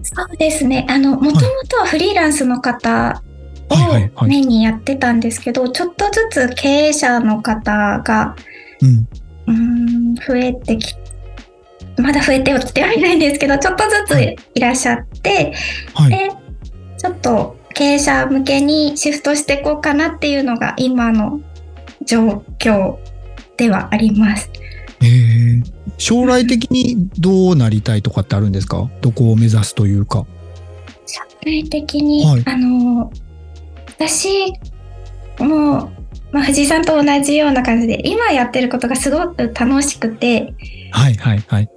[0.03, 0.87] そうですね。
[0.89, 3.28] あの、もともとはフリーランスの方はいはいはい
[3.71, 8.37] をメインにやってたんですけど、ちょっとずつ経営者の方が
[8.81, 9.09] うん。
[9.47, 10.95] うーん増えてき
[11.97, 15.55] まだ増えてはきてはいないんですけど、ちょっとずついらっしゃって、
[15.95, 16.11] はい。
[16.11, 16.31] で、
[16.97, 21.41] ちょっと経営者向けにシフトしていこうかなっていうのが今の
[22.05, 22.99] 状況
[23.57, 24.51] ではあります。
[25.01, 25.63] えー、
[25.97, 28.89] 将来的にどうなりたいとかってあるんですか？
[29.01, 30.25] どこを目指すというか。
[31.07, 33.11] 将来的に、はいあの、
[33.99, 34.53] 私
[35.41, 35.91] も、
[36.33, 40.55] まあ、藤井さんと同じような感じで、今やってることがすごく楽しくて、
[40.93, 41.69] はいはいはい。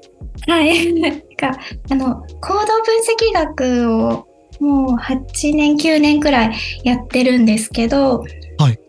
[0.48, 0.94] はい。
[1.02, 1.58] なんか、
[1.90, 4.28] あの、行動分析学を
[4.60, 6.52] もう8年、9年くらい
[6.84, 8.24] やってるんですけど、
[8.58, 8.80] はい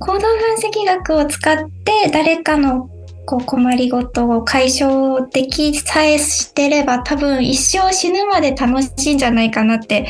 [0.00, 2.88] 行動分析学を使って誰かの
[3.26, 10.08] こう困りごとを解消できさえしてれば多分一生死ぬまで楽しいんじゃないかなって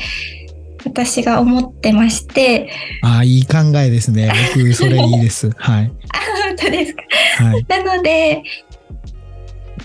[0.91, 2.71] 私が思ってまして、
[3.03, 4.31] ああ、いい考えですね。
[4.55, 5.51] 僕、それいいです。
[5.57, 5.93] はい。
[6.13, 7.03] あ、本当ですか？
[7.45, 7.67] はい。
[7.69, 8.43] なので、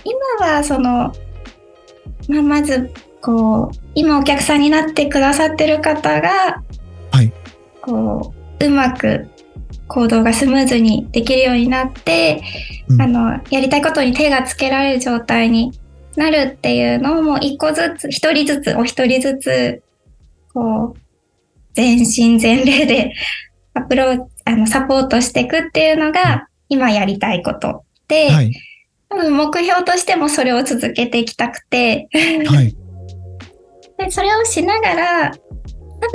[0.04, 1.12] 今はその、
[2.28, 2.90] まあ、まず、
[3.20, 6.62] こう、今お客さんになってくださってる方が、
[7.10, 7.32] はい
[7.80, 9.28] こう、うまく
[9.88, 12.42] 行動がスムーズにできるようになって、
[12.88, 15.72] うんあの、やりたいことに手がつけられる状態に
[16.16, 19.82] なるっていうのをもう一個ずつ、一人ずつ、お一人ずつ、
[20.56, 20.98] こう、
[21.74, 23.12] 全身全霊で
[23.74, 28.52] アプローチ、あの、サポートしていくっていうのが、今やりたいことで、はい。
[29.10, 32.08] 多分目標としてもそれを続けていきたくて、
[32.46, 32.74] はい。
[33.98, 35.30] でそれをしながら、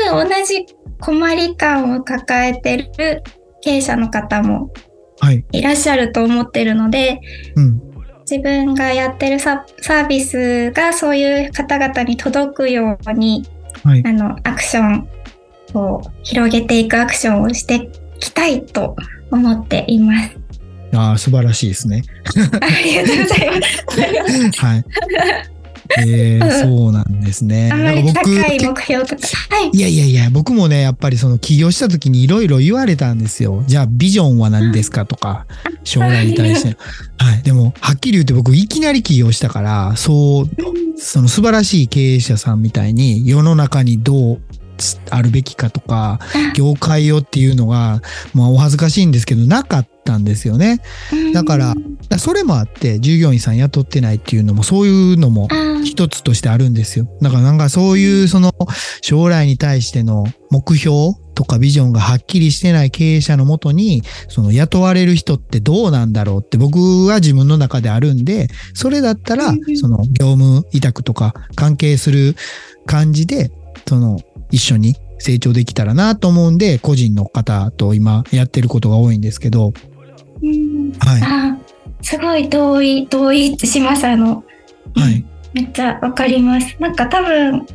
[0.09, 0.65] 多分同じ
[0.99, 3.23] 困り感を抱えてる
[3.61, 4.71] 経営者の方も
[5.19, 5.45] はい。
[5.51, 7.21] いらっしゃると思ってるので、
[7.55, 7.81] うん。
[8.29, 13.45] 自分がやってるササービスがそういう方々に届くように、
[13.83, 14.03] はい。
[14.05, 15.07] あの、アクション
[15.73, 17.89] を広げていくアクションをしてい
[18.19, 18.95] きたいと
[19.31, 20.37] 思っています。
[20.93, 22.03] ああ、素晴らしいですね。
[22.61, 24.59] ありがとうございます。
[24.65, 24.85] はい。
[25.99, 27.69] えー、そうなんですね。
[27.71, 29.21] あんまり高い目標とか。
[29.49, 29.69] はい。
[29.73, 33.63] いやいやいや、僕もね、やっぱりその起業した時にいろいろ言われたんですよ。
[33.67, 35.45] じゃあビジョンは何ですかとか、
[35.83, 36.77] 将来に対して。
[37.17, 37.43] はい。
[37.43, 40.49] でも、はっきり言って僕いきなり起業したから、そう、
[40.97, 44.41] その素晴らしい経営者さんみたいに世の中にどう
[45.09, 46.19] あるべきかとか、
[46.55, 48.01] 業界をっていうのが、
[48.33, 50.81] まあお恥ずかしいんですけど、なかったんですよね。
[51.33, 55.47] だからだからそれもあって、従業員さん雇ってないっていうのも、そういうのも
[55.83, 57.07] 一つとしてあるんですよ。
[57.21, 58.53] だからなんかそういうその
[59.01, 72.35] 将来に対しての目標とかビジョンがはっきりしてない経営者のもとに、その雇われる人ってどうなんだろうって僕は自分の中であるんで、それだったらその業務委託とか関係する
[72.85, 73.51] 感じで、
[73.87, 74.19] その
[74.51, 79.73] 一緒に成長できたらなと思うんで、個人の方と今やってることが多いんですけど、
[80.43, 81.21] うんはい。
[81.23, 81.61] あー
[82.03, 84.07] すごい同意、同意します。
[84.07, 84.43] あの、
[84.95, 85.23] はい。
[85.53, 86.75] めっちゃわかります。
[86.79, 87.65] なんか多分、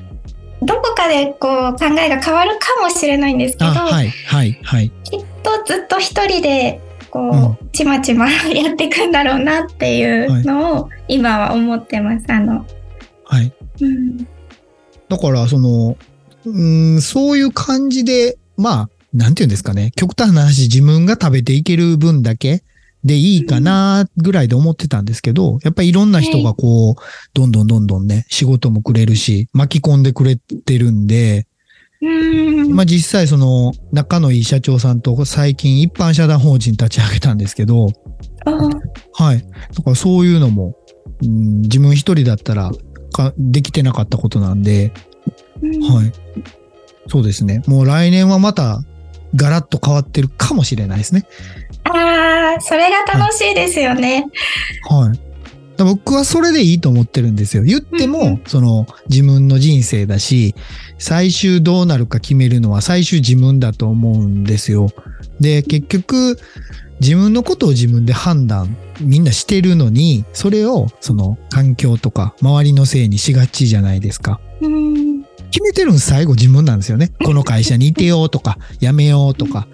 [0.63, 4.91] どこかでこう考えが変わるかもしれないんですけど、あ、はい、はい、はい。
[5.05, 12.25] きっとずっと一人でこう、うんちまちま やっていくんだろうなっていうのを今は思ってます。
[12.29, 12.65] あの、
[13.25, 13.53] はい。
[13.83, 14.17] うん、
[15.09, 15.95] だから、その、
[16.47, 19.93] うーん、そういう感じで、まあ、なんていうんですかね。
[19.97, 22.63] 極端な話、自分が食べていける分だけ
[23.05, 26.95] でいいかな、ぐらいで思ってたんですけど、やっぱりいろんな人がこう、
[27.35, 31.47] どんどんどんどんね、仕事もくれるし、巻き込んでくれてるんで、
[32.03, 37.89] うん、まあ実際その、仲のいい社長さんと最近一般社団法人立ち上げたんですけど、
[38.45, 38.51] あ
[39.25, 39.39] はい。
[39.39, 40.77] だからそういうのも、
[41.23, 42.71] うん、自分一人だったら
[43.13, 44.93] かできてなかったことなんで、
[45.63, 46.13] うんはい。
[47.09, 47.63] そうですね。
[47.67, 48.83] もう来年はまた
[49.35, 51.27] ガラッと変わってるかもしれないですね。
[51.85, 54.27] あーそれが楽しいですよね。
[54.89, 55.27] はい。
[55.77, 57.63] だから僕はそれでいいと思ってるんですよ。
[57.63, 60.55] 言っても、その自分の人生だし、
[60.99, 64.89] 最終どうなるか決めるのは最終自分だと思うんですよ。
[65.39, 66.39] で、結局、
[67.01, 74.41] 自分のことを自分で判断、みんなしてるのに、それをその環境とか周りのせいにしがちじゃないですか。
[74.63, 75.06] うん
[75.51, 77.13] 決めてるの最後自分なんですよね。
[77.25, 79.67] この会社にいてようとか、辞めようとか、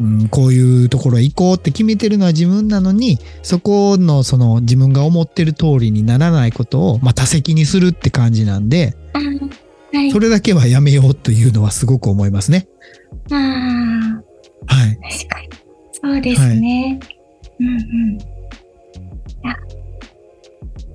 [0.00, 9.32] うん、こういうところ行こうって決めてるのは自分なのに、そこのその自分が思ってる通りにならないことを、まあ、多責にするって感じなんで、はい
[10.10, 12.66] それだけはやめようというのはすごく思いますね。
[13.30, 14.98] あーはい。
[15.18, 15.48] 確かに。
[15.92, 16.98] そうですね。
[17.60, 18.18] うんうん。
[18.18, 18.24] い
[19.44, 19.54] や、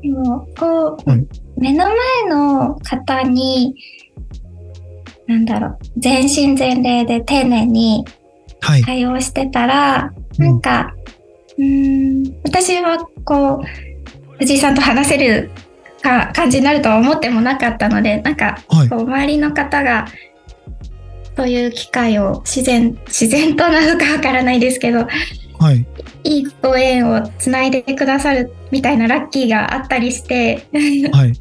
[0.02, 1.28] でも、こう、はい
[1.60, 1.96] 目の前
[2.30, 3.74] の方に、
[5.28, 8.06] なんだろう、全身全霊で丁寧に
[8.62, 8.84] はい。
[8.84, 10.94] 対応してたら、なんか、
[11.58, 15.52] うーん、私はこう、藤井さんと話せる
[16.02, 18.90] か感じになるとは思ってもなかったので、なんか、はい。
[18.90, 20.08] こう周りの方が
[21.36, 25.08] そういう機会を自然 自然となのかわからないですけど
[25.60, 25.86] はい。
[26.24, 30.68] いいご縁をつないでくださるみたいなラッキーがあったりして。
[31.12, 31.34] はい。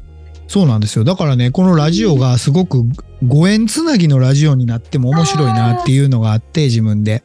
[0.47, 1.03] そうなんですよ。
[1.03, 2.83] だからね、このラジオがすごく
[3.25, 7.23] ご縁つなぎのラジオになっても面白いなっていうのがあって、自分で。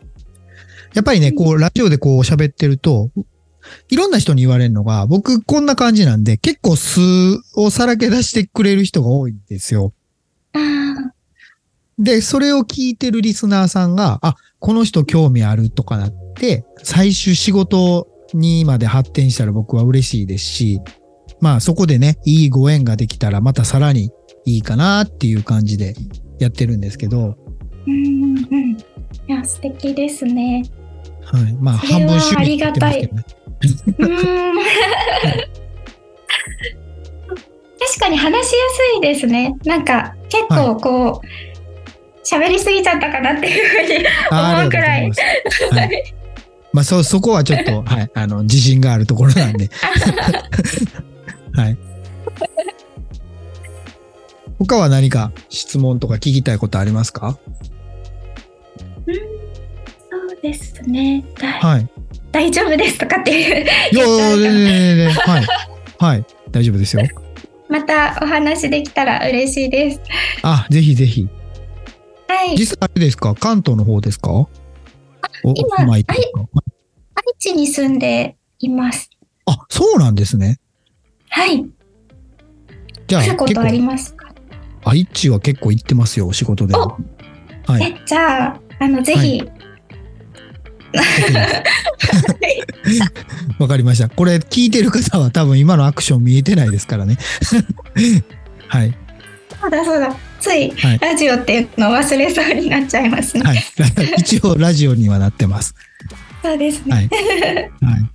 [0.94, 3.10] やっぱりね、こう、ラジオでこう喋ってると、
[3.88, 7.00] いろんな人に言われるのが、僕こんな感じなんで、結構素
[7.54, 9.92] をさらけ出してくれる人が多いんですよ。
[10.52, 11.12] あ
[11.98, 20.80] で、それを聞いてるリスナーさんが、あ、この人興味あるとかなって、最終仕事にまで発展したら僕は嬉しいですし、
[21.42, 24.12] まあそこでね、いいご縁ができたらまたさらに
[24.44, 25.94] いいかなっていう感じで
[26.38, 28.70] やってるんですけど、ーうんうん。
[28.70, 28.76] い
[29.26, 30.62] や、素敵ですね。
[31.24, 31.52] はい。
[31.60, 34.14] まあ半分趣味ありがたいってますけどね。
[34.14, 34.54] うーん
[37.82, 38.58] 確かに話しや
[38.94, 39.52] すいですね。
[39.64, 41.26] なんか結構こう
[42.24, 45.10] 喋、りすぎちゃったかなっていうふうにあ思うくらい。
[45.10, 46.14] はい。
[46.72, 49.68] まあそ、そこはちょっと、はい、あの、自信があるところなんで。
[51.54, 51.78] はい。
[54.58, 57.38] 他は何か質問とか聞きたいことありますか？
[59.06, 61.24] そうですね。
[61.38, 61.88] だはい。
[62.30, 63.66] 大丈夫ですとかっていう。
[63.92, 65.46] いやはい。
[65.98, 66.24] はい。
[66.50, 67.02] 大丈夫ですよ。
[67.68, 70.00] またお話できたら嬉しいです。
[70.42, 71.28] あ、ぜひぜひ。
[72.28, 72.56] はい。
[72.56, 73.34] 実際あれですか？
[73.34, 74.30] 関東の方ですか？
[74.32, 74.48] お
[75.54, 76.04] 今愛
[77.38, 79.10] 知に住んでいます。
[79.46, 80.60] あ、そうなんですね。
[81.34, 81.64] はい。
[83.06, 84.28] じゃあ、来たことあり構、ますか？
[84.84, 86.96] 愛知は結構行ってますよ、仕事では。
[87.66, 87.82] はい。
[87.84, 89.42] え、じゃあ、あの、ぜひ、
[93.58, 94.08] わかりました。
[94.08, 97.16] これ聞いてる方は多分今のアクション見えてないですからね。
[98.68, 98.94] はい。
[99.60, 100.14] そうだそうだ。
[100.40, 103.42] つい、はいラジオっていうのを忘れそうになっちゃいますね。
[103.44, 103.64] はい。
[104.18, 105.74] 一応ラジオにはなってます。
[106.42, 106.94] そうですね。
[106.94, 107.08] はい。
[107.08, 108.10] はい。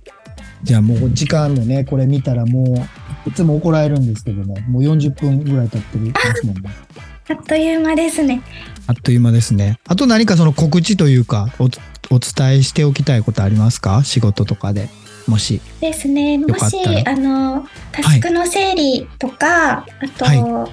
[0.62, 6.70] じゃあもう時間もね、これ見たらもう、いつも怒られるんですけどね、もう40分ぐらい経ってるますもんね。
[7.30, 8.40] あっという間ですね。
[8.86, 9.78] あっという間ですね。
[9.86, 11.64] あと何かその告知というか、お
[12.10, 14.02] お伝えしておきたいことありますか？
[14.04, 14.88] 仕事とかで。
[15.26, 15.60] もし。
[15.80, 16.38] ですね。
[16.38, 19.84] もしあの、タスクの整理とか、あ
[20.16, 20.68] と、は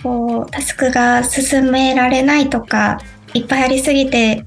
[0.00, 3.00] こう、タスクが進められないとか、
[3.34, 4.44] いっぱいありすぎて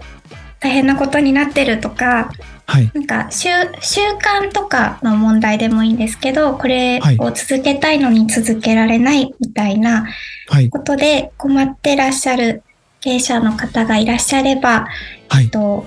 [0.60, 2.32] 大変なことになってるとか、
[2.66, 2.92] はい。
[2.94, 3.50] なんか習
[3.82, 10.08] 習慣とかの問題でもいいんですけど、これはいを続けたいのに続けられないみたいな
[10.48, 10.70] はい。
[10.70, 12.64] ことで困ってらっしゃる
[13.02, 14.88] 経営者の方がいらっしゃれば、
[15.30, 15.50] はい。
[15.50, 15.86] と、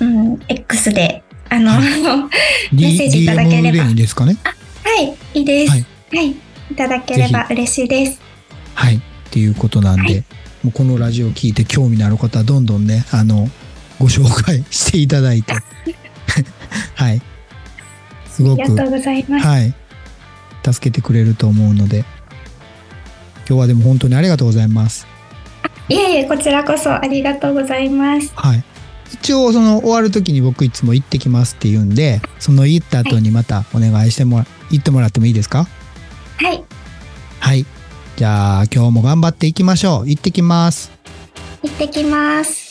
[0.00, 2.30] うん、X で、あの、はは
[2.72, 4.36] メッセージいただければでいいですかね。
[5.34, 5.70] い、いいです。
[5.70, 5.76] は
[6.12, 6.36] はいい、
[6.70, 8.20] い、ただければ嬉しいです。
[8.74, 8.96] はい。
[8.96, 9.00] っ
[9.30, 10.24] ていうことなんで、はい
[10.64, 13.48] もうこのラジオを聞いて興味のある方はどんどんね、あの、
[13.98, 15.54] ご紹介していただいて。
[16.94, 17.22] はい。
[18.30, 19.46] すごくありがとうございます。
[19.46, 19.74] はい。
[20.70, 22.04] 助けてくれると思うので、
[23.48, 25.06] 今日はでも本当にありがとうございます。
[25.88, 28.30] いえいえ、こちらこそありがとうございます。
[28.34, 28.64] はい。
[29.14, 35.66] 一応、その終わる時に僕いつも行ってきますって言うんで、その行った後にまたお願いしてもら、行ってもらってもいいですか？
[36.36, 36.62] はい、
[37.40, 37.64] はい。
[38.16, 40.08] じゃあ、今日も頑張っていきましょう。
[40.08, 40.90] 行ってきます。
[41.62, 42.67] 行ってきます。